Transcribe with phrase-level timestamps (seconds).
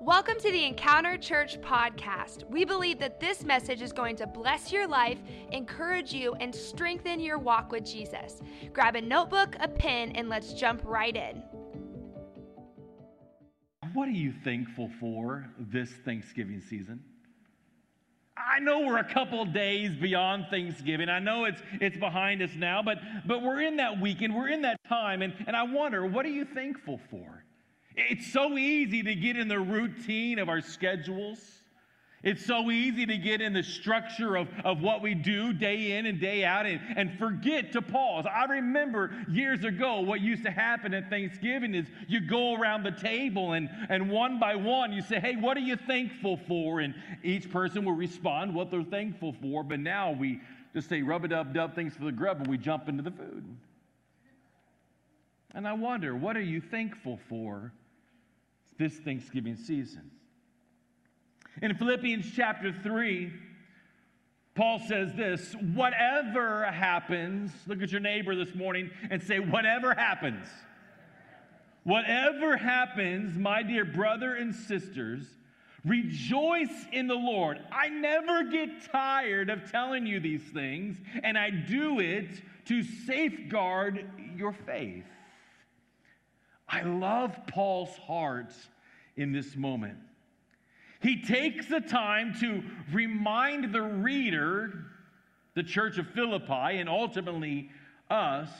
[0.00, 2.48] Welcome to the Encounter Church podcast.
[2.48, 5.18] We believe that this message is going to bless your life,
[5.50, 8.40] encourage you, and strengthen your walk with Jesus.
[8.72, 11.42] Grab a notebook, a pen, and let's jump right in.
[13.92, 17.02] What are you thankful for this Thanksgiving season?
[18.36, 21.08] I know we're a couple days beyond Thanksgiving.
[21.08, 24.62] I know it's it's behind us now, but but we're in that weekend, we're in
[24.62, 27.44] that time, and, and I wonder, what are you thankful for?
[27.98, 31.40] It's so easy to get in the routine of our schedules.
[32.22, 36.06] It's so easy to get in the structure of, of what we do day in
[36.06, 38.24] and day out and, and forget to pause.
[38.26, 42.92] I remember years ago what used to happen at Thanksgiving is you go around the
[42.92, 46.80] table and, and one by one you say, Hey, what are you thankful for?
[46.80, 49.64] And each person will respond what they're thankful for.
[49.64, 50.40] But now we
[50.72, 53.12] just say, Rub a dub dub, thanks for the grub, and we jump into the
[53.12, 53.44] food.
[55.52, 57.72] And I wonder, what are you thankful for
[58.78, 60.10] this Thanksgiving season.
[61.60, 63.32] In Philippians chapter 3,
[64.54, 70.46] Paul says this whatever happens, look at your neighbor this morning and say, whatever happens.
[71.84, 75.24] Whatever happens, my dear brother and sisters,
[75.84, 77.58] rejoice in the Lord.
[77.72, 84.04] I never get tired of telling you these things, and I do it to safeguard
[84.36, 85.04] your faith.
[86.68, 88.52] I love Paul's heart
[89.16, 89.98] in this moment.
[91.00, 94.86] He takes the time to remind the reader,
[95.54, 97.70] the church of Philippi, and ultimately
[98.10, 98.50] us,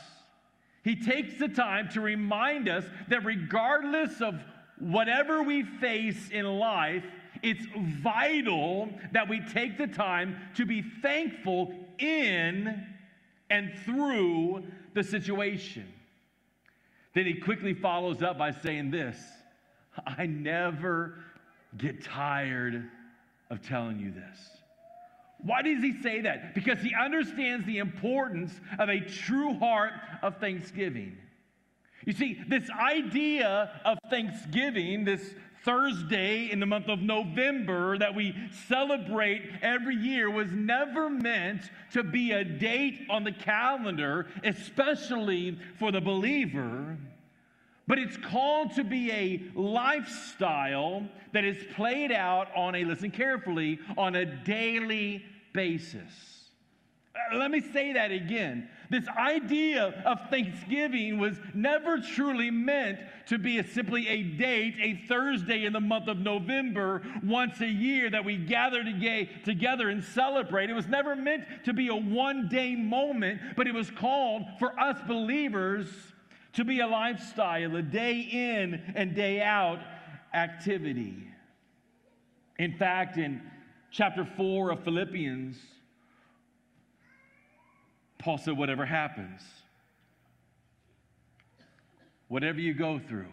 [0.85, 4.41] he takes the time to remind us that regardless of
[4.79, 7.05] whatever we face in life,
[7.43, 7.67] it's
[8.03, 12.87] vital that we take the time to be thankful in
[13.51, 15.87] and through the situation.
[17.15, 19.17] Then he quickly follows up by saying this
[20.07, 21.15] I never
[21.77, 22.85] get tired
[23.51, 24.39] of telling you this.
[25.41, 26.55] Why does he say that?
[26.55, 31.17] Because he understands the importance of a true heart of thanksgiving.
[32.05, 38.35] You see, this idea of Thanksgiving, this Thursday in the month of November that we
[38.69, 45.93] celebrate every year was never meant to be a date on the calendar, especially for
[45.93, 46.97] the believer.
[47.87, 53.79] But it's called to be a lifestyle that is played out on a, listen carefully,
[53.97, 56.38] on a daily basis.
[57.35, 58.69] Let me say that again.
[58.91, 65.07] This idea of Thanksgiving was never truly meant to be a, simply a date, a
[65.07, 68.83] Thursday in the month of November, once a year that we gather
[69.45, 70.71] together and celebrate.
[70.71, 74.79] It was never meant to be a one day moment, but it was called for
[74.81, 75.89] us believers
[76.55, 79.81] to be a lifestyle, a day in and day out
[80.33, 81.29] activity.
[82.59, 83.43] In fact, in
[83.91, 85.57] chapter 4 of Philippians,
[88.19, 89.41] Paul said, whatever happens,
[92.27, 93.27] whatever you go through,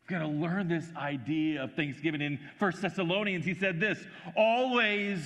[0.00, 2.22] you've got to learn this idea of thanksgiving.
[2.22, 3.98] In First Thessalonians, he said this
[4.36, 5.20] always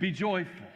[0.00, 0.66] be joyful.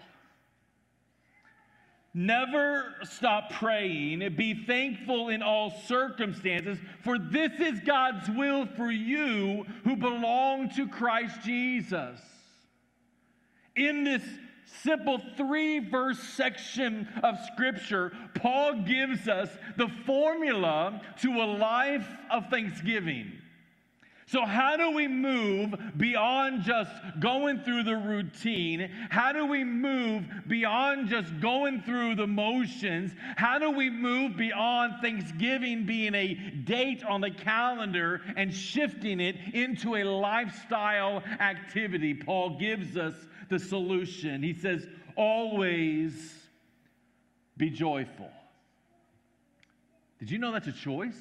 [2.16, 4.20] Never stop praying.
[4.36, 10.86] Be thankful in all circumstances, for this is God's will for you who belong to
[10.86, 12.20] Christ Jesus.
[13.74, 14.22] In this
[14.82, 22.48] simple three verse section of Scripture, Paul gives us the formula to a life of
[22.50, 23.32] thanksgiving.
[24.26, 28.90] So, how do we move beyond just going through the routine?
[29.10, 33.12] How do we move beyond just going through the motions?
[33.36, 39.36] How do we move beyond Thanksgiving being a date on the calendar and shifting it
[39.52, 42.14] into a lifestyle activity?
[42.14, 43.14] Paul gives us
[43.54, 44.42] the solution.
[44.42, 46.12] He says, always
[47.56, 48.30] be joyful.
[50.18, 51.18] Did you know that's a choice?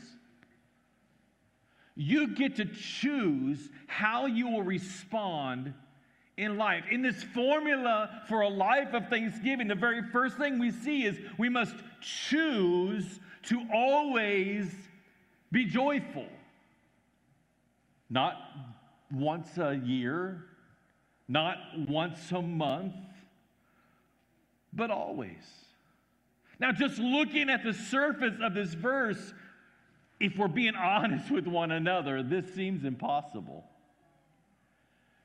[1.95, 5.73] You get to choose how you will respond
[6.37, 6.85] in life.
[6.89, 11.19] In this formula for a life of thanksgiving, the very first thing we see is
[11.37, 14.73] we must choose to always
[15.51, 16.25] be joyful.
[18.09, 18.37] Not
[19.11, 20.45] once a year,
[21.27, 22.93] not once a month,
[24.73, 25.43] but always.
[26.59, 29.33] Now, just looking at the surface of this verse,
[30.19, 33.63] if we're being honest with one another, this seems impossible.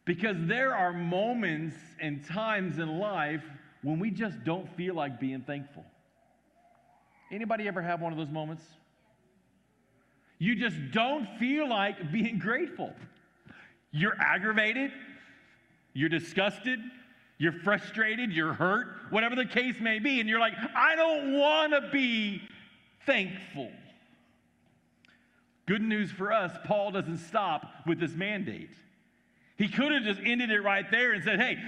[0.05, 3.45] Because there are moments and times in life
[3.83, 5.85] when we just don't feel like being thankful.
[7.31, 8.65] Anybody ever have one of those moments?
[10.39, 12.95] You just don't feel like being grateful.
[13.91, 14.93] You're aggravated,
[15.99, 16.79] you're disgusted,
[17.39, 21.73] you're frustrated, you're hurt, whatever the case may be, and you're like, I don't want
[21.73, 22.41] to be
[23.05, 23.73] thankful.
[25.67, 28.71] Good news for us, Paul doesn't stop with this mandate.
[29.57, 31.59] He could have just ended it right there and said, hey,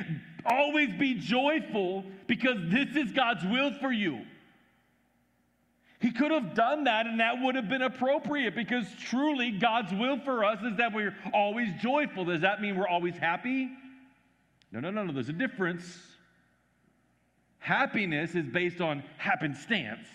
[0.46, 4.20] always be joyful because this is God's will for you.
[5.98, 10.20] He could have done that and that would have been appropriate because truly God's will
[10.20, 12.26] for us is that we're always joyful.
[12.26, 13.70] Does that mean we're always happy?
[14.72, 15.12] No, no, no, no.
[15.12, 15.99] There's a difference.
[17.58, 20.06] Happiness is based on happenstance.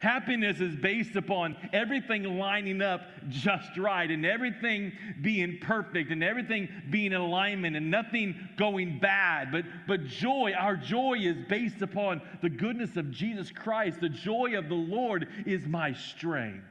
[0.00, 6.70] Happiness is based upon everything lining up just right and everything being perfect and everything
[6.88, 9.52] being in alignment and nothing going bad.
[9.52, 14.00] But, but joy, our joy is based upon the goodness of Jesus Christ.
[14.00, 16.64] The joy of the Lord is my strength.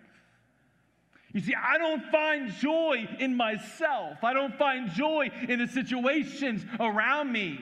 [1.34, 6.66] You see, I don't find joy in myself, I don't find joy in the situations
[6.80, 7.60] around me.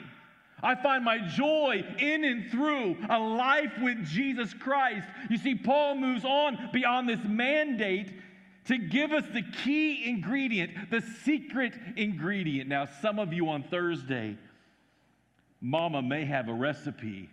[0.63, 5.07] I find my joy in and through a life with Jesus Christ.
[5.29, 8.11] You see, Paul moves on beyond this mandate
[8.65, 12.67] to give us the key ingredient, the secret ingredient.
[12.67, 14.35] Now, some of you on Thursday,
[15.61, 17.29] Mama may have a recipe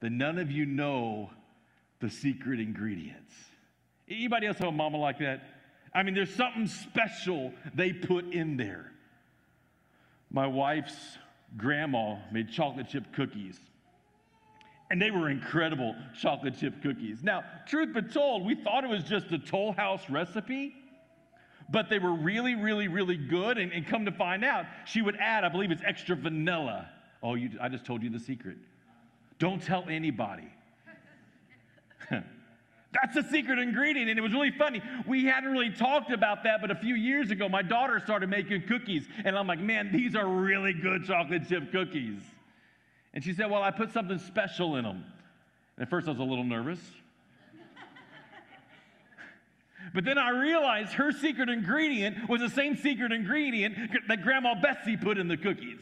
[0.00, 1.30] that none of you know
[2.00, 3.34] the secret ingredients.
[4.08, 5.42] Anybody else have a mama like that?
[5.94, 8.92] I mean, there's something special they put in there.
[10.30, 11.18] My wife's
[11.56, 13.58] grandma made chocolate chip cookies.
[14.90, 17.22] And they were incredible chocolate chip cookies.
[17.22, 20.74] Now, truth be told, we thought it was just a Toll House recipe,
[21.70, 23.58] but they were really, really, really good.
[23.58, 26.88] And, and come to find out, she would add, I believe it's extra vanilla.
[27.22, 28.56] Oh, you, I just told you the secret.
[29.38, 30.48] Don't tell anybody.
[32.92, 34.10] That's the secret ingredient.
[34.10, 34.82] And it was really funny.
[35.06, 38.62] We hadn't really talked about that, but a few years ago, my daughter started making
[38.68, 39.06] cookies.
[39.24, 42.20] And I'm like, man, these are really good chocolate chip cookies.
[43.14, 45.04] And she said, well, I put something special in them.
[45.76, 46.80] And at first, I was a little nervous.
[49.92, 54.96] But then I realized her secret ingredient was the same secret ingredient that Grandma Betsy
[54.96, 55.80] put in the cookies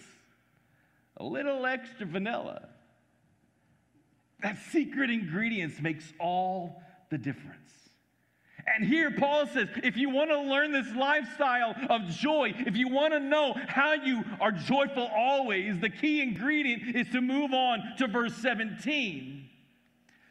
[1.19, 2.67] a little extra vanilla.
[4.43, 7.57] That secret ingredients makes all the difference.
[8.75, 12.89] And here Paul says if you want to learn this lifestyle of joy, if you
[12.89, 17.81] want to know how you are joyful always, the key ingredient is to move on
[17.99, 19.49] to verse 17.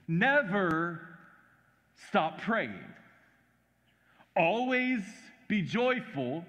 [0.08, 1.02] Never
[2.10, 2.74] stop praying.
[4.36, 5.02] Always
[5.48, 6.46] be joyful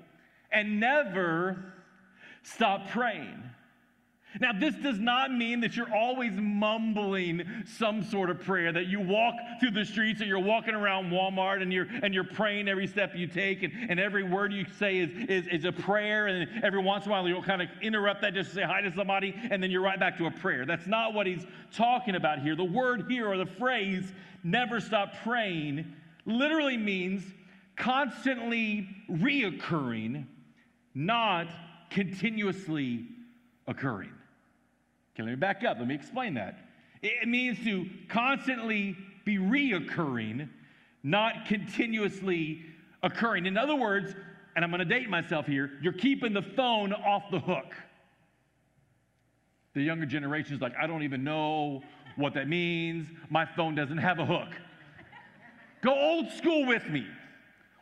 [0.53, 1.75] and never
[2.43, 3.43] stop praying.
[4.39, 9.01] Now, this does not mean that you're always mumbling some sort of prayer, that you
[9.01, 12.87] walk through the streets or you're walking around Walmart and you're, and you're praying every
[12.87, 16.63] step you take, and, and every word you say is, is, is a prayer, and
[16.63, 18.93] every once in a while you'll kind of interrupt that just to say hi to
[18.95, 20.65] somebody, and then you're right back to a prayer.
[20.65, 22.55] That's not what he's talking about here.
[22.55, 24.13] The word here, or the phrase,
[24.45, 25.93] never stop praying,
[26.25, 27.25] literally means
[27.75, 30.27] constantly reoccurring,
[30.95, 31.49] not
[31.91, 33.07] continuously
[33.67, 34.13] occurring.
[35.21, 35.79] Okay, let me back up.
[35.79, 36.59] Let me explain that.
[37.03, 38.97] It means to constantly
[39.27, 40.49] be reoccurring,
[41.03, 42.63] not continuously
[43.03, 43.45] occurring.
[43.45, 44.15] In other words,
[44.57, 47.75] and I'm going to date myself here, you're keeping the phone off the hook.
[49.75, 51.83] The younger generation is like, I don't even know
[52.17, 53.07] what that means.
[53.29, 54.57] My phone doesn't have a hook.
[55.83, 57.07] Go old school with me.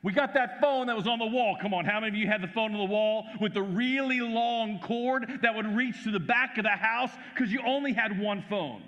[0.03, 1.57] We got that phone that was on the wall.
[1.61, 4.21] Come on, how many of you had the phone on the wall with the really
[4.21, 8.19] long cord that would reach to the back of the house because you only had
[8.19, 8.83] one phone?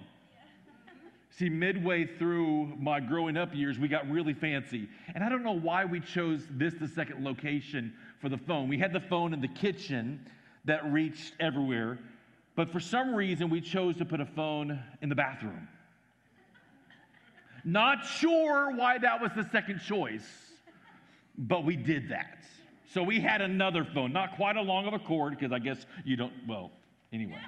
[1.31, 4.89] See, midway through my growing up years, we got really fancy.
[5.15, 8.69] And I don't know why we chose this, the second location for the phone.
[8.69, 10.25] We had the phone in the kitchen
[10.65, 11.99] that reached everywhere,
[12.55, 15.67] but for some reason, we chose to put a phone in the bathroom.
[17.65, 20.50] Not sure why that was the second choice
[21.41, 22.39] but we did that.
[22.93, 25.87] So we had another phone, not quite a long of a cord, because I guess
[26.05, 26.71] you don't, well,
[27.13, 27.39] anyway,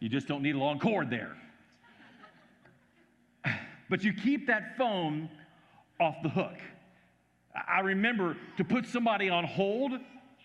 [0.00, 1.36] you just don't need a long cord there.
[3.88, 5.28] But you keep that phone
[6.00, 6.56] off the hook.
[7.68, 9.92] I remember to put somebody on hold,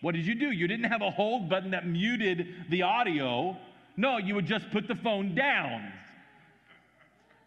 [0.02, 0.52] what did you do?
[0.52, 3.58] You didn't have a hold button that muted the audio.
[3.98, 5.92] No, you would just put the phone down.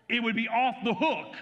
[0.08, 1.36] It would be off the hook.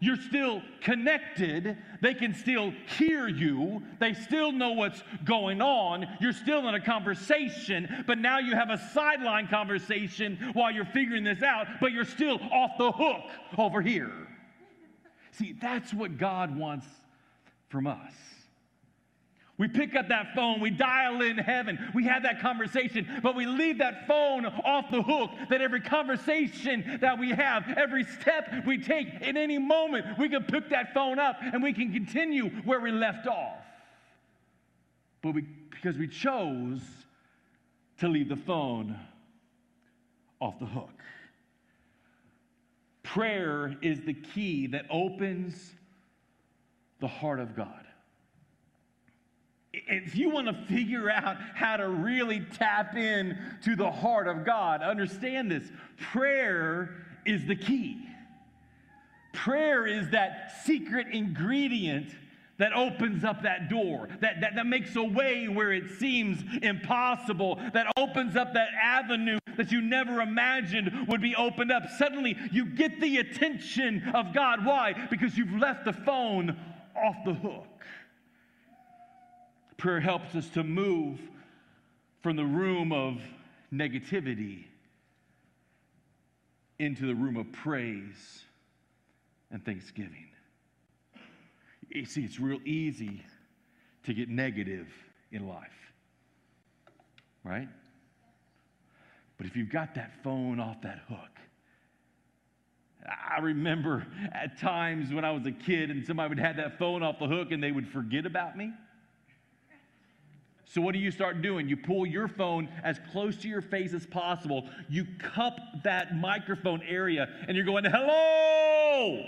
[0.00, 1.78] You're still connected.
[2.02, 3.82] They can still hear you.
[3.98, 6.06] They still know what's going on.
[6.20, 11.24] You're still in a conversation, but now you have a sideline conversation while you're figuring
[11.24, 14.12] this out, but you're still off the hook over here.
[15.32, 16.86] See, that's what God wants
[17.68, 18.12] from us.
[19.58, 23.46] We pick up that phone, we dial in heaven, we have that conversation, but we
[23.46, 25.30] leave that phone off the hook.
[25.48, 30.44] That every conversation that we have, every step we take, in any moment, we can
[30.44, 33.64] pick that phone up and we can continue where we left off.
[35.22, 36.82] But we, because we chose
[37.98, 38.98] to leave the phone
[40.38, 40.90] off the hook.
[43.02, 45.72] Prayer is the key that opens
[47.00, 47.85] the heart of God
[49.86, 54.44] if you want to figure out how to really tap in to the heart of
[54.44, 55.70] God, understand this.
[55.98, 58.06] Prayer is the key.
[59.32, 62.08] Prayer is that secret ingredient
[62.58, 67.56] that opens up that door, that, that, that makes a way where it seems impossible,
[67.74, 71.84] that opens up that avenue that you never imagined would be opened up.
[71.98, 74.64] Suddenly, you get the attention of God.
[74.64, 74.94] Why?
[75.10, 76.56] Because you've left the phone
[76.94, 77.66] off the hook.
[79.76, 81.20] Prayer helps us to move
[82.22, 83.20] from the room of
[83.72, 84.64] negativity
[86.78, 88.44] into the room of praise
[89.50, 90.28] and thanksgiving.
[91.88, 93.22] You see, it's real easy
[94.04, 94.88] to get negative
[95.32, 95.92] in life,
[97.44, 97.68] right?
[99.36, 101.18] But if you've got that phone off that hook,
[103.08, 107.02] I remember at times when I was a kid and somebody would have that phone
[107.02, 108.72] off the hook and they would forget about me.
[110.68, 111.68] So, what do you start doing?
[111.68, 114.68] You pull your phone as close to your face as possible.
[114.88, 119.24] You cup that microphone area and you're going, Hello,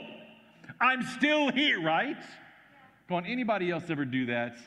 [0.81, 2.17] I'm still here, right?
[3.09, 4.59] Go on, anybody else ever do that?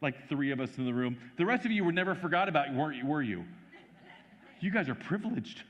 [0.00, 1.18] Like three of us in the room.
[1.36, 3.06] The rest of you were never forgot about, weren't you?
[3.06, 3.44] Were you?
[4.60, 5.62] You guys are privileged.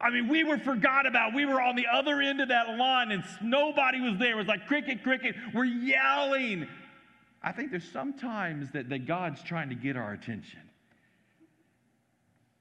[0.00, 1.32] I mean, we were forgot about.
[1.32, 4.32] We were on the other end of that line and nobody was there.
[4.32, 5.36] It was like cricket, cricket.
[5.54, 6.68] We're yelling.
[7.46, 10.58] I think there's sometimes that, that God's trying to get our attention.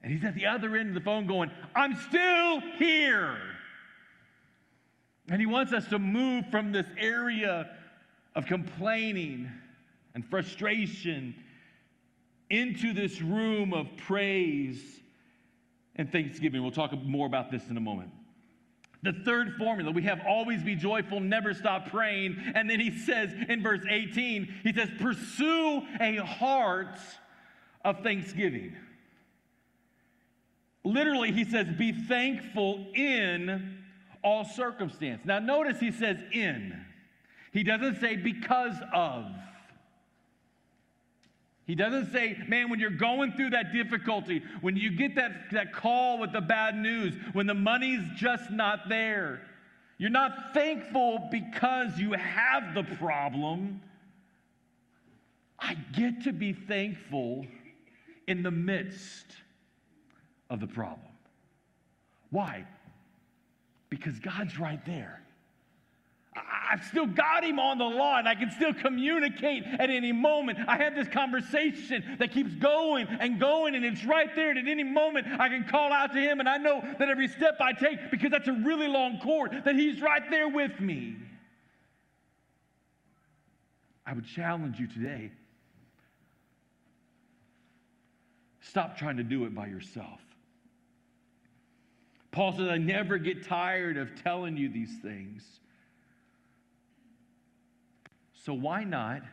[0.04, 3.36] And he's at the other end of the phone going, I'm still here.
[5.28, 7.68] And he wants us to move from this area
[8.36, 9.50] of complaining
[10.14, 11.34] and frustration
[12.52, 15.02] into this room of praise
[15.96, 16.62] and thanksgiving.
[16.62, 18.12] We'll talk more about this in a moment.
[19.06, 22.38] The third formula, we have always be joyful, never stop praying.
[22.56, 26.98] And then he says in verse 18, he says, pursue a heart
[27.84, 28.76] of thanksgiving.
[30.84, 33.78] Literally, he says, be thankful in
[34.24, 35.22] all circumstance.
[35.24, 36.84] Now, notice he says in.
[37.54, 39.26] He doesn't say because of.
[41.66, 45.74] He doesn't say, man, when you're going through that difficulty, when you get that, that
[45.74, 49.42] call with the bad news, when the money's just not there,
[49.98, 53.82] you're not thankful because you have the problem.
[55.58, 57.48] I get to be thankful
[58.28, 59.26] in the midst
[60.50, 61.00] of the problem.
[62.30, 62.66] Why?
[63.90, 65.22] Because God's right there.
[66.70, 68.28] I've still got him on the line.
[68.28, 70.60] I can still communicate at any moment.
[70.68, 74.50] I have this conversation that keeps going and going, and it's right there.
[74.50, 77.28] And at any moment, I can call out to him, and I know that every
[77.28, 81.16] step I take, because that's a really long cord, that he's right there with me.
[84.06, 85.32] I would challenge you today
[88.76, 90.20] stop trying to do it by yourself.
[92.32, 95.44] Paul says, I never get tired of telling you these things
[98.46, 99.24] so why not?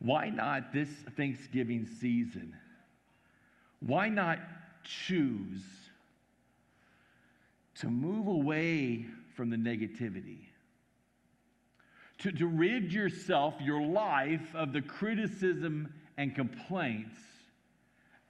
[0.00, 2.54] Why not this Thanksgiving season?
[3.80, 4.38] Why not
[4.84, 5.62] choose
[7.76, 10.40] to move away from the negativity?
[12.18, 17.16] To, to rid yourself, your life, of the criticism and complaints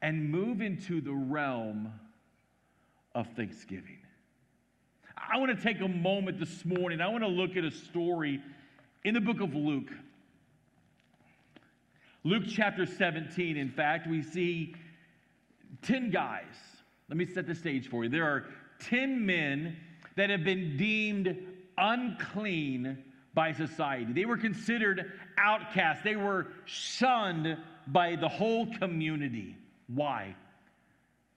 [0.00, 1.92] and move into the realm
[3.14, 3.98] of thanksgiving.
[5.16, 7.00] I want to take a moment this morning.
[7.00, 8.40] I want to look at a story
[9.04, 9.90] in the book of Luke,
[12.24, 14.74] Luke chapter 17, in fact, we see
[15.82, 16.44] 10 guys.
[17.08, 18.10] Let me set the stage for you.
[18.10, 18.46] There are
[18.80, 19.76] 10 men
[20.16, 21.36] that have been deemed
[21.78, 23.02] unclean
[23.34, 24.12] by society.
[24.12, 29.56] They were considered outcasts, they were shunned by the whole community.
[29.86, 30.34] Why?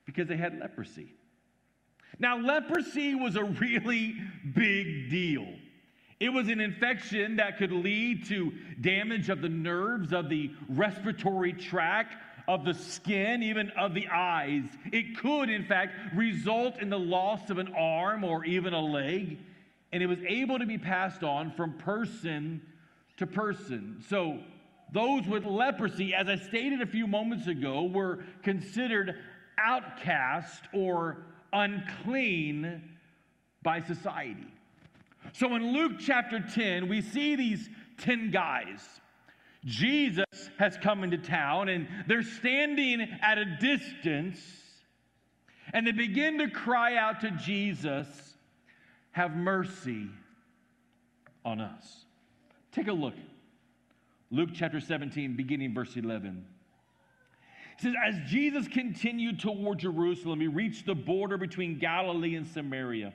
[0.06, 1.13] Because they had leprosy.
[2.20, 4.15] Now, leprosy was a really
[4.53, 5.48] big deal.
[6.22, 11.51] It was an infection that could lead to damage of the nerves, of the respiratory
[11.51, 12.16] tract,
[12.48, 14.66] of the skin, even of the eyes.
[14.92, 19.40] It could, in fact, result in the loss of an arm or even a leg,
[19.92, 22.62] and it was able to be passed on from person
[23.18, 24.04] to person.
[24.08, 24.42] So,
[24.94, 29.16] those with leprosy, as I stated a few moments ago, were considered
[29.58, 32.96] outcast or unclean
[33.63, 34.46] by society.
[35.34, 38.82] So in Luke chapter 10, we see these 10 guys.
[39.66, 40.25] Jesus
[40.58, 44.40] has come into town and they're standing at a distance
[45.74, 48.08] and they begin to cry out to Jesus,
[49.12, 50.08] Have mercy
[51.46, 52.06] on us.
[52.72, 53.13] Take a look.
[54.32, 56.46] Luke chapter 17, beginning verse 11.
[57.78, 63.13] It says, As Jesus continued toward Jerusalem, he reached the border between Galilee and Samaria.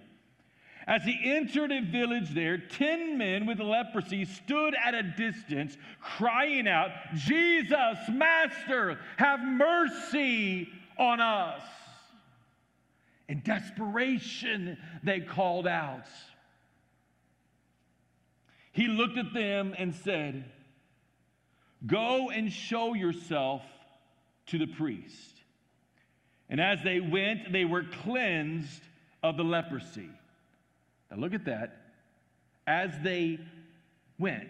[0.86, 6.68] As he entered a village there, ten men with leprosy stood at a distance, crying
[6.68, 11.62] out, Jesus, Master, have mercy on us.
[13.28, 16.06] In desperation, they called out.
[18.70, 20.44] He looked at them and said,
[21.84, 23.62] Go and show yourself
[24.46, 25.34] to the priest.
[26.48, 28.82] And as they went, they were cleansed
[29.22, 30.10] of the leprosy.
[31.10, 31.76] Now look at that.
[32.66, 33.38] As they
[34.18, 34.48] went,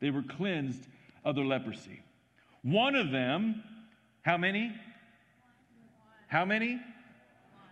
[0.00, 0.86] they were cleansed
[1.24, 2.00] of their leprosy.
[2.62, 3.62] One of them,
[4.22, 4.72] how many?
[6.28, 6.80] How many?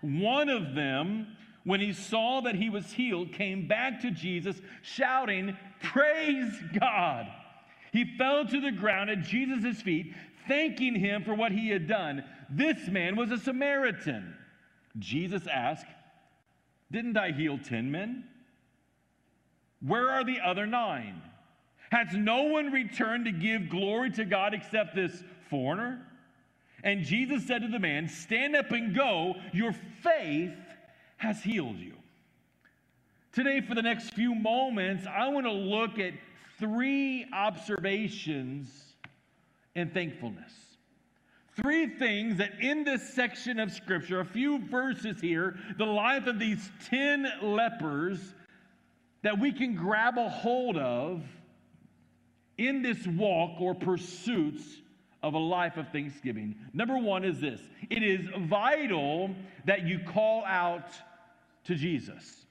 [0.03, 1.29] One of them,
[1.65, 7.27] when he saw that he was healed, came back to Jesus shouting, Praise God!
[7.93, 10.15] He fell to the ground at Jesus' feet,
[10.49, 12.25] thanking him for what he had done.
[12.51, 14.35] This man was a Samaritan.
[14.99, 15.87] Jesus asked,
[16.93, 18.25] Didn't I heal 10 men?
[19.81, 21.21] Where are the other nine?
[21.91, 26.07] Has no one returned to give glory to God except this foreigner?
[26.85, 30.55] And Jesus said to the man, Stand up and go, your faith
[31.17, 31.95] has healed you.
[33.33, 36.13] Today, for the next few moments, I want to look at
[36.59, 38.69] three observations
[39.75, 40.53] in thankfulness.
[41.55, 46.39] Three things that in this section of Scripture, a few verses here, the life of
[46.39, 48.19] these 10 lepers
[49.23, 51.23] that we can grab a hold of
[52.59, 54.63] in this walk or pursuits
[55.23, 56.57] of a life of thanksgiving.
[56.73, 57.61] Number one is this
[57.91, 59.35] it is vital
[59.67, 60.89] that you call out
[61.65, 62.47] to Jesus.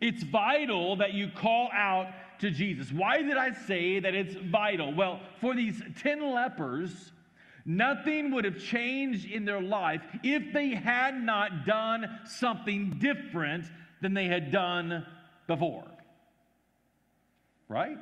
[0.00, 2.08] It's vital that you call out
[2.40, 2.90] to Jesus.
[2.90, 4.92] Why did I say that it's vital?
[4.94, 7.12] Well, for these 10 lepers,
[7.64, 13.64] nothing would have changed in their life if they had not done something different
[14.00, 15.06] than they had done
[15.46, 15.84] before.
[17.68, 17.98] Right?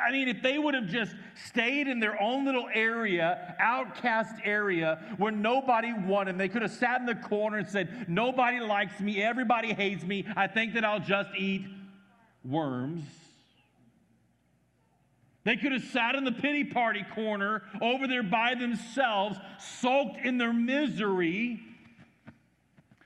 [0.00, 1.14] I mean, if they would have just
[1.46, 7.00] stayed in their own little area, outcast area, where nobody wanted they could have sat
[7.00, 11.00] in the corner and said, Nobody likes me, everybody hates me, I think that I'll
[11.00, 11.66] just eat
[12.44, 13.04] worms.
[15.44, 20.38] They could have sat in the pity party corner over there by themselves, sulked in
[20.38, 21.60] their misery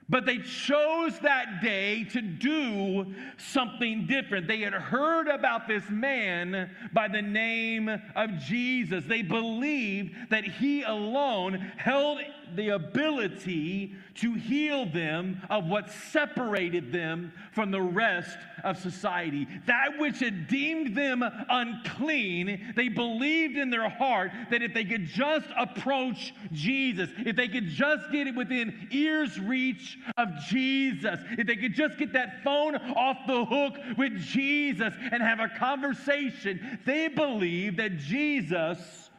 [0.09, 4.47] but they chose that day to do something different.
[4.47, 9.05] They had heard about this man by the name of Jesus.
[9.05, 12.21] They believed that he alone held
[12.55, 19.47] the ability to heal them of what separated them from the rest of society.
[19.67, 25.07] That which had deemed them unclean, they believed in their heart that if they could
[25.07, 31.47] just approach Jesus, if they could just get it within ear's reach of Jesus, if
[31.47, 36.79] they could just get that phone off the hook with Jesus and have a conversation,
[36.85, 39.11] they believed that Jesus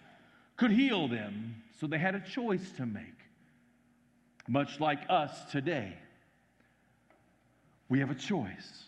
[0.56, 1.62] could heal them.
[1.80, 3.04] So they had a choice to make
[4.48, 5.94] much like us today.
[7.90, 8.86] We have a choice.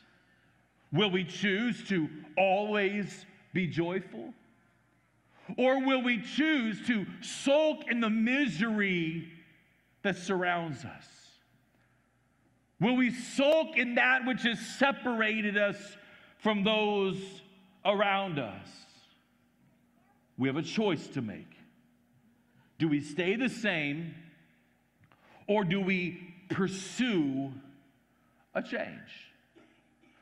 [0.92, 4.34] Will we choose to always be joyful?
[5.58, 9.32] Or will we choose to sulk in the misery
[10.04, 11.19] that surrounds us?
[12.80, 15.78] Will we soak in that which has separated us
[16.38, 17.18] from those
[17.86, 18.68] around us?
[20.38, 21.52] We have a choice to make.
[22.78, 24.16] Do we stay the same?
[25.50, 27.52] or do we pursue
[28.54, 29.34] a change?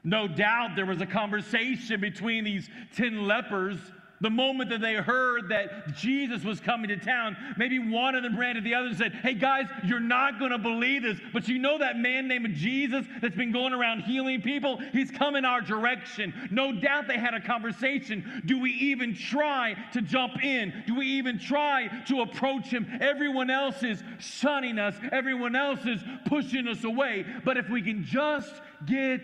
[0.04, 3.78] No doubt there was a conversation between these 10 lepers
[4.20, 8.38] the moment that they heard that Jesus was coming to town, maybe one of them
[8.38, 11.48] ran to the other and said, Hey guys, you're not going to believe this, but
[11.48, 14.80] you know that man named Jesus that's been going around healing people?
[14.92, 16.34] He's coming our direction.
[16.52, 18.44] No doubt they had a conversation.
[18.46, 20.84] Do we even try to jump in?
[20.88, 22.88] Do we even try to approach him?
[23.00, 27.26] Everyone else is shunning us, everyone else is pushing us away.
[27.46, 28.52] But if we can just
[28.86, 29.22] get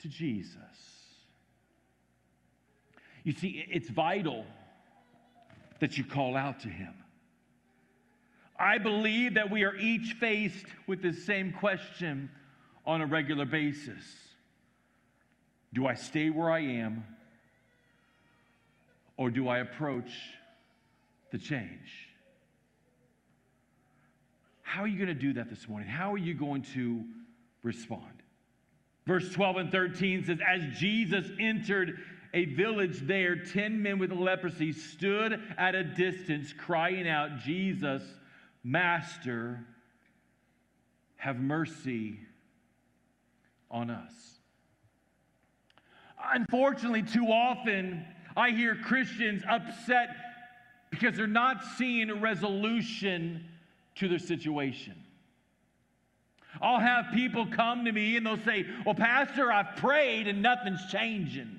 [0.00, 0.67] to Jesus
[3.28, 4.46] You see, it's vital
[5.80, 6.94] that you call out to him.
[8.58, 12.30] I believe that we are each faced with the same question
[12.86, 14.02] on a regular basis
[15.74, 17.04] Do I stay where I am,
[19.18, 20.10] or do I approach
[21.30, 22.08] the change?
[24.62, 25.86] How are you going to do that this morning?
[25.86, 27.04] How are you going to
[27.62, 28.22] respond?
[29.06, 31.98] Verse 12 and 13 says, As Jesus entered
[32.38, 38.02] a village there, 10 men with leprosy stood at a distance, crying out, Jesus,
[38.62, 39.66] Master,
[41.16, 42.20] have mercy
[43.72, 44.12] on us.
[46.32, 48.04] Unfortunately, too often,
[48.36, 50.10] I hear Christians upset
[50.90, 53.46] because they're not seeing a resolution
[53.96, 54.94] to their situation.
[56.62, 60.86] I'll have people come to me and they'll say, Well, Pastor, I've prayed and nothing's
[60.86, 61.58] changing.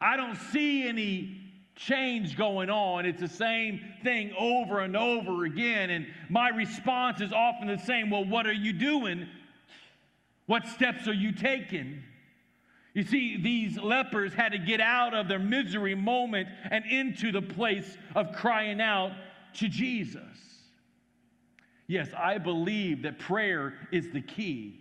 [0.00, 1.40] I don't see any
[1.74, 3.06] change going on.
[3.06, 5.90] It's the same thing over and over again.
[5.90, 9.28] And my response is often the same Well, what are you doing?
[10.46, 12.02] What steps are you taking?
[12.94, 17.42] You see, these lepers had to get out of their misery moment and into the
[17.42, 19.12] place of crying out
[19.54, 20.22] to Jesus.
[21.86, 24.80] Yes, I believe that prayer is the key.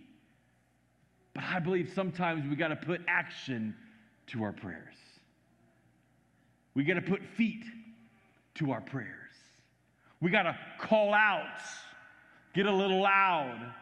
[1.34, 3.76] But I believe sometimes we got to put action
[4.28, 4.96] to our prayers.
[6.78, 7.64] We got to put feet
[8.54, 9.10] to our prayers.
[10.22, 11.60] We got to call out,
[12.54, 13.74] get a little loud.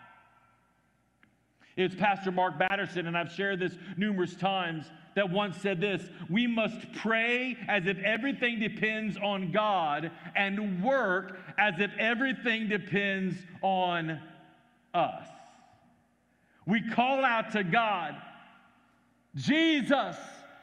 [1.76, 6.48] It's Pastor Mark Batterson, and I've shared this numerous times, that once said this We
[6.48, 14.22] must pray as if everything depends on God and work as if everything depends on
[14.94, 15.28] us.
[16.66, 18.16] We call out to God,
[19.36, 20.16] Jesus,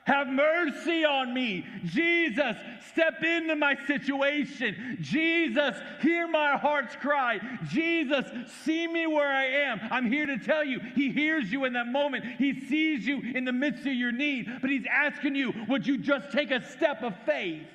[0.04, 1.64] have mercy on me.
[1.84, 2.56] Jesus,
[2.90, 4.98] step into my situation.
[5.00, 7.38] Jesus, hear my heart's cry.
[7.68, 8.26] Jesus,
[8.64, 9.80] see me where I am.
[9.90, 12.24] I'm here to tell you, He hears you in that moment.
[12.38, 15.98] He sees you in the midst of your need, but He's asking you, would you
[15.98, 17.66] just take a step of faith?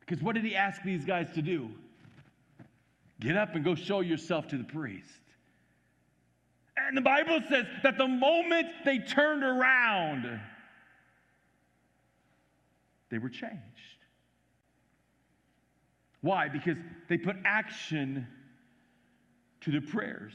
[0.00, 1.70] Because what did He ask these guys to do?
[3.18, 5.08] Get up and go show yourself to the priest.
[6.76, 10.38] And the Bible says that the moment they turned around,
[13.10, 13.56] they were changed.
[16.20, 16.48] Why?
[16.48, 16.76] Because
[17.08, 18.26] they put action
[19.60, 20.34] to their prayers.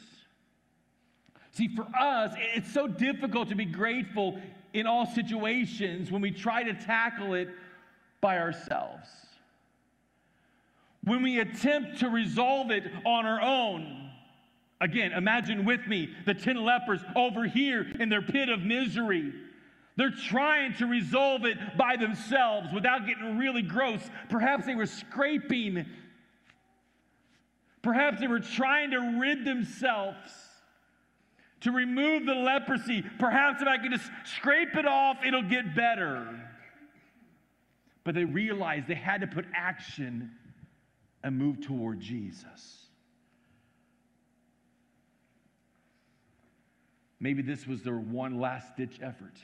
[1.52, 4.42] See, for us, it's so difficult to be grateful
[4.74, 7.50] in all situations when we try to tackle it
[8.22, 9.08] by ourselves.
[11.04, 14.10] When we attempt to resolve it on our own.
[14.80, 19.34] Again, imagine with me the 10 lepers over here in their pit of misery.
[19.98, 24.02] They're trying to resolve it by themselves without getting really gross.
[24.30, 25.86] Perhaps they were scraping.
[27.82, 30.32] Perhaps they were trying to rid themselves
[31.62, 33.04] to remove the leprosy.
[33.20, 36.40] Perhaps if I could just scrape it off, it'll get better.
[38.04, 40.32] But they realized they had to put action
[41.24, 42.88] and move toward Jesus.
[47.20, 49.36] Maybe this was their one last ditch effort.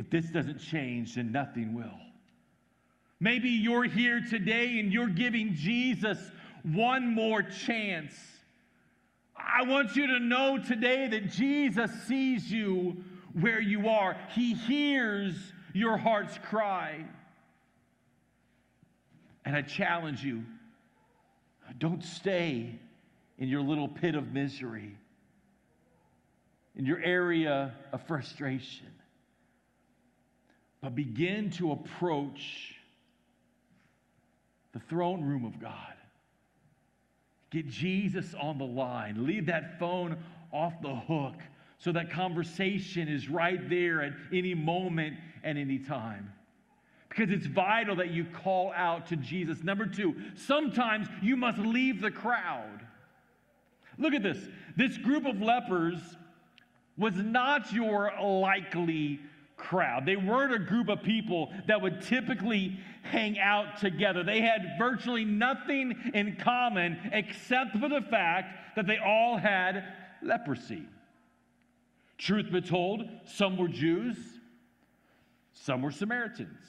[0.00, 2.00] If this doesn't change, then nothing will.
[3.20, 6.18] Maybe you're here today and you're giving Jesus
[6.62, 8.14] one more chance.
[9.36, 13.04] I want you to know today that Jesus sees you
[13.38, 15.34] where you are, He hears
[15.74, 17.04] your heart's cry.
[19.44, 20.46] And I challenge you
[21.78, 22.74] don't stay
[23.36, 24.96] in your little pit of misery,
[26.74, 28.86] in your area of frustration
[30.80, 32.74] but begin to approach
[34.72, 35.94] the throne room of God.
[37.50, 39.26] Get Jesus on the line.
[39.26, 40.16] Leave that phone
[40.52, 41.34] off the hook
[41.78, 46.32] so that conversation is right there at any moment and any time.
[47.08, 49.64] Because it's vital that you call out to Jesus.
[49.64, 52.86] Number two, sometimes you must leave the crowd.
[53.98, 54.38] Look at this.
[54.76, 55.98] This group of lepers
[56.96, 59.20] was not your likely
[59.60, 60.06] crowd.
[60.06, 64.22] They weren't a group of people that would typically hang out together.
[64.22, 69.84] They had virtually nothing in common except for the fact that they all had
[70.22, 70.86] leprosy.
[72.18, 74.16] Truth be told, some were Jews,
[75.52, 76.60] some were Samaritans.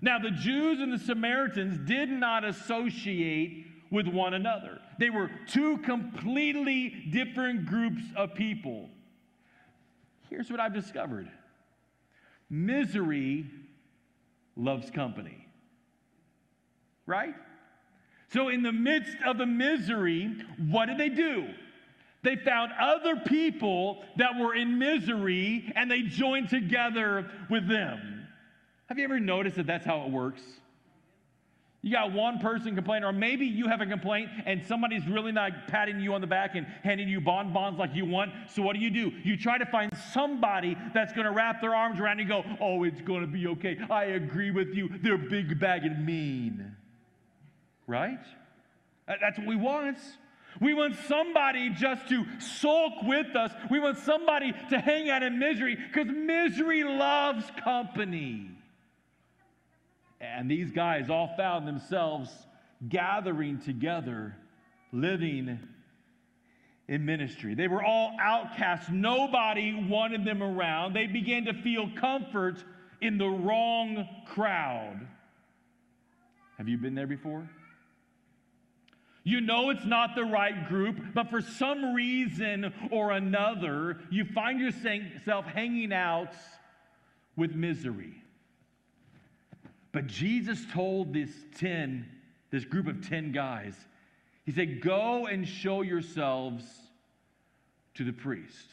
[0.00, 4.80] Now, the Jews and the Samaritans did not associate with one another.
[4.98, 8.88] They were two completely different groups of people.
[10.28, 11.28] here's what I've discovered
[12.52, 13.46] misery
[14.54, 15.48] loves company.
[17.06, 17.34] Right?
[18.32, 20.36] So, in the midst of the misery,
[20.70, 21.48] what did they do?
[22.22, 28.28] They found other people that were in misery and they joined together with them.
[28.86, 30.42] Have you ever noticed that that's how it works?
[31.84, 35.66] You got one person complaining, or maybe you have a complaint and somebody's really not
[35.66, 38.30] patting you on the back and handing you bonbons like you want.
[38.48, 39.10] So, what do you do?
[39.24, 42.44] You try to find somebody that's going to wrap their arms around you and go,
[42.60, 43.78] Oh, it's going to be okay.
[43.90, 44.90] I agree with you.
[45.02, 46.76] They're big bag and mean.
[47.88, 48.24] Right?
[49.08, 49.98] That's what we want.
[50.60, 53.50] We want somebody just to sulk with us.
[53.72, 58.50] We want somebody to hang out in misery because misery loves company.
[60.22, 62.30] And these guys all found themselves
[62.88, 64.36] gathering together,
[64.92, 65.58] living
[66.86, 67.54] in ministry.
[67.54, 68.88] They were all outcasts.
[68.88, 70.94] Nobody wanted them around.
[70.94, 72.62] They began to feel comfort
[73.00, 75.08] in the wrong crowd.
[76.58, 77.48] Have you been there before?
[79.24, 84.60] You know it's not the right group, but for some reason or another, you find
[84.60, 86.32] yourself hanging out
[87.36, 88.21] with misery.
[89.92, 92.06] But Jesus told this 10,
[92.50, 93.74] this group of 10 guys,
[94.44, 96.64] he said, Go and show yourselves
[97.94, 98.66] to the priest.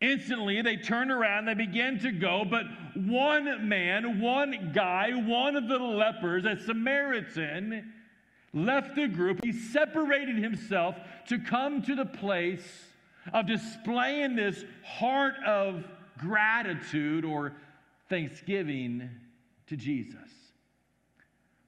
[0.00, 2.64] Instantly, they turned around, they began to go, but
[2.94, 7.92] one man, one guy, one of the lepers, a Samaritan,
[8.52, 9.44] left the group.
[9.44, 10.96] He separated himself
[11.28, 12.84] to come to the place
[13.32, 15.84] of displaying this heart of
[16.16, 17.54] gratitude or
[18.08, 19.10] thanksgiving
[19.68, 20.16] to Jesus.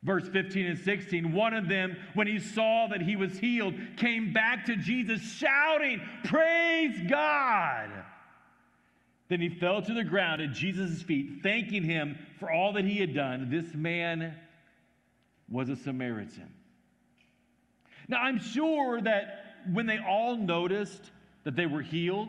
[0.03, 4.33] Verse 15 and 16, one of them, when he saw that he was healed, came
[4.33, 7.91] back to Jesus shouting, Praise God!
[9.29, 12.99] Then he fell to the ground at Jesus' feet, thanking him for all that he
[12.99, 13.51] had done.
[13.51, 14.35] This man
[15.49, 16.53] was a Samaritan.
[18.09, 21.11] Now, I'm sure that when they all noticed
[21.45, 22.29] that they were healed,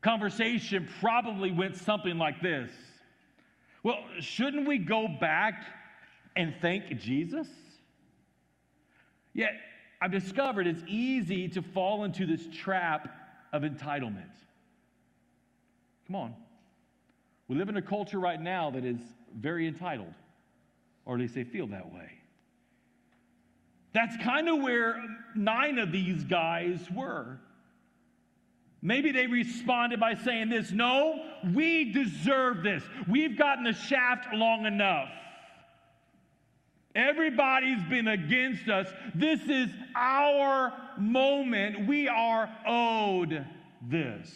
[0.00, 2.70] conversation probably went something like this
[3.84, 5.62] Well, shouldn't we go back
[6.34, 7.46] and thank Jesus?
[9.34, 9.52] Yet,
[10.00, 13.14] I've discovered it's easy to fall into this trap
[13.52, 14.32] of entitlement.
[16.06, 16.34] Come on.
[17.46, 18.98] We live in a culture right now that is
[19.38, 20.14] very entitled,
[21.04, 22.10] or at least they feel that way.
[23.92, 24.96] That's kind of where
[25.34, 27.38] nine of these guys were.
[28.86, 32.84] Maybe they responded by saying this No, we deserve this.
[33.08, 35.08] We've gotten the shaft long enough.
[36.94, 38.86] Everybody's been against us.
[39.14, 41.88] This is our moment.
[41.88, 43.44] We are owed
[43.82, 44.30] this.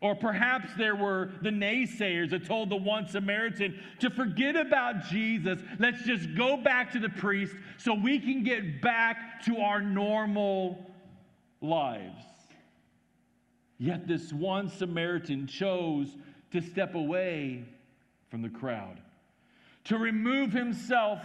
[0.00, 5.60] Or perhaps there were the naysayers that told the one Samaritan to forget about Jesus.
[5.78, 10.90] Let's just go back to the priest so we can get back to our normal
[11.60, 12.22] lives.
[13.84, 16.16] Yet this one Samaritan chose
[16.52, 17.66] to step away
[18.30, 18.98] from the crowd,
[19.84, 21.20] to remove himself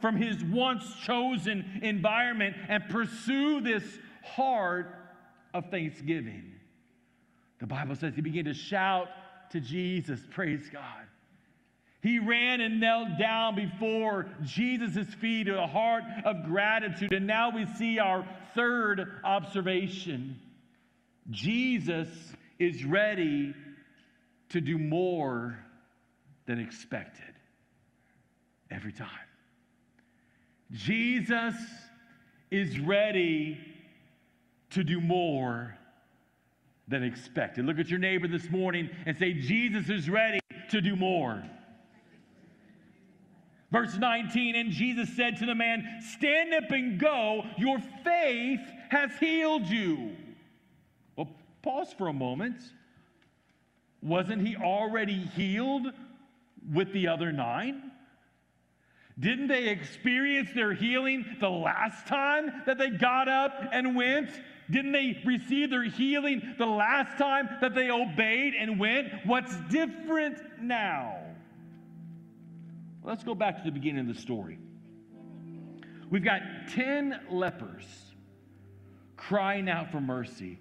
[0.00, 3.84] from his once chosen environment and pursue this
[4.24, 4.94] heart
[5.52, 6.54] of thanksgiving.
[7.58, 9.08] The Bible says he began to shout
[9.50, 10.18] to Jesus.
[10.30, 11.04] Praise God.
[12.00, 17.12] He ran and knelt down before Jesus' feet with a heart of gratitude.
[17.12, 20.40] And now we see our third observation
[21.30, 22.08] Jesus
[22.58, 23.54] is ready
[24.50, 25.58] to do more
[26.46, 27.34] than expected
[28.70, 29.08] every time.
[30.72, 31.54] Jesus
[32.50, 33.58] is ready
[34.70, 35.76] to do more
[36.88, 37.66] than expected.
[37.66, 41.42] Look at your neighbor this morning and say, Jesus is ready to do more.
[43.70, 45.84] Verse 19, and Jesus said to the man,
[46.16, 50.16] Stand up and go, your faith has healed you.
[51.62, 52.56] Pause for a moment.
[54.02, 55.86] Wasn't he already healed
[56.72, 57.90] with the other nine?
[59.18, 64.30] Didn't they experience their healing the last time that they got up and went?
[64.70, 69.08] Didn't they receive their healing the last time that they obeyed and went?
[69.24, 71.16] What's different now?
[73.02, 74.58] Let's go back to the beginning of the story.
[76.10, 76.42] We've got
[76.74, 77.84] 10 lepers
[79.16, 80.58] crying out for mercy.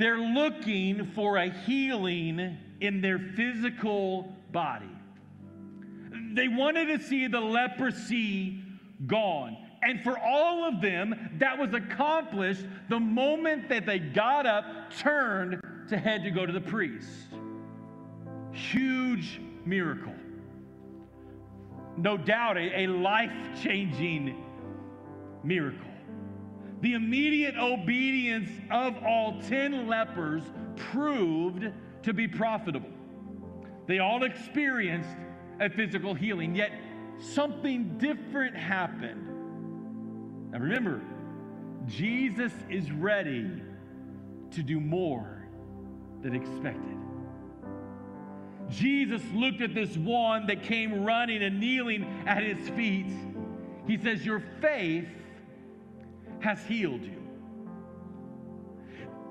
[0.00, 4.88] They're looking for a healing in their physical body.
[6.32, 8.62] They wanted to see the leprosy
[9.06, 9.58] gone.
[9.82, 14.64] And for all of them, that was accomplished the moment that they got up,
[14.98, 15.60] turned
[15.90, 17.10] to head to go to the priest.
[18.52, 20.14] Huge miracle.
[21.98, 23.32] No doubt a, a life
[23.62, 24.42] changing
[25.44, 25.89] miracle.
[26.80, 30.42] The immediate obedience of all 10 lepers
[30.76, 31.70] proved
[32.02, 32.88] to be profitable.
[33.86, 35.10] They all experienced
[35.60, 36.72] a physical healing, yet
[37.18, 39.26] something different happened.
[40.52, 41.02] Now remember,
[41.86, 43.62] Jesus is ready
[44.52, 45.48] to do more
[46.22, 46.96] than expected.
[48.70, 53.10] Jesus looked at this one that came running and kneeling at his feet.
[53.86, 55.08] He says, Your faith
[56.40, 57.20] has healed you.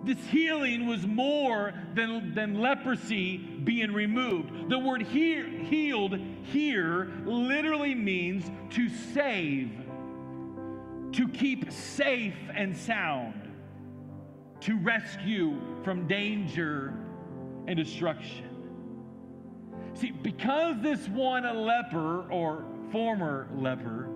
[0.03, 4.69] This healing was more than, than leprosy being removed.
[4.69, 9.71] The word here, healed here literally means to save,
[11.11, 13.51] to keep safe and sound,
[14.61, 16.93] to rescue from danger
[17.67, 18.45] and destruction.
[19.95, 24.08] See, because this one, a leper or former leper,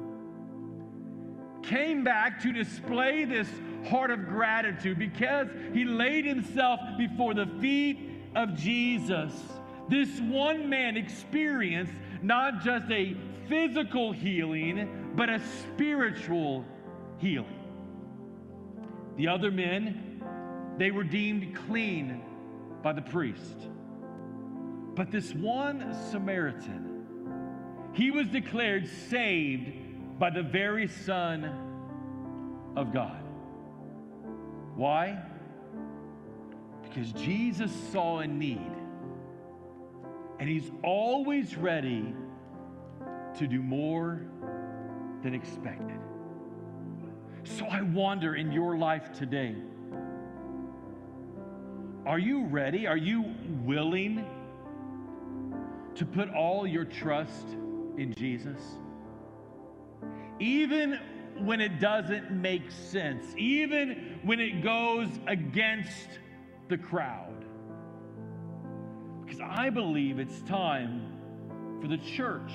[1.63, 3.47] came back to display this
[3.89, 7.99] heart of gratitude because he laid himself before the feet
[8.35, 9.33] of Jesus.
[9.89, 13.15] This one man experienced not just a
[13.47, 16.65] physical healing, but a spiritual
[17.17, 17.59] healing.
[19.17, 20.21] The other men,
[20.77, 22.23] they were deemed clean
[22.81, 23.67] by the priest.
[24.95, 29.82] But this one Samaritan, he was declared saved
[30.23, 31.43] by the very Son
[32.77, 33.21] of God.
[34.73, 35.21] Why?
[36.81, 38.71] Because Jesus saw a need,
[40.39, 42.15] and He's always ready
[43.37, 44.21] to do more
[45.23, 45.99] than expected.
[47.43, 49.57] So I wonder in your life today
[52.05, 52.87] are you ready?
[52.87, 53.25] Are you
[53.65, 54.25] willing
[55.95, 57.45] to put all your trust
[57.97, 58.61] in Jesus?
[60.43, 60.99] Even
[61.37, 66.09] when it doesn't make sense, even when it goes against
[66.67, 67.45] the crowd.
[69.23, 72.51] Because I believe it's time for the church,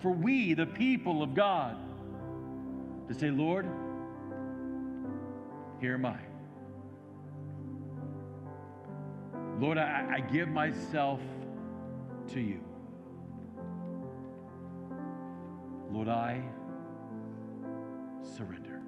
[0.00, 1.76] for we, the people of God,
[3.08, 3.66] to say, Lord,
[5.82, 6.18] here am I.
[9.60, 11.20] Lord, I, I give myself
[12.28, 12.62] to you.
[15.94, 16.42] Lord, I
[18.20, 18.82] surrender.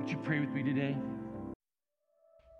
[0.00, 0.96] Would you pray with me today?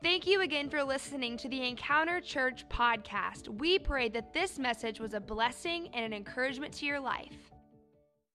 [0.00, 3.48] Thank you again for listening to the Encounter Church podcast.
[3.48, 7.50] We pray that this message was a blessing and an encouragement to your life.